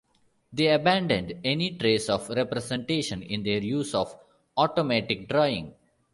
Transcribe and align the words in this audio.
They 0.51 0.65
abandoned 0.73 1.33
any 1.43 1.77
trace 1.77 2.09
of 2.09 2.27
representation 2.29 3.21
in 3.21 3.43
their 3.43 3.59
use 3.59 3.93
of 3.93 4.15
automatic 4.57 5.27
drawing. 5.29 5.75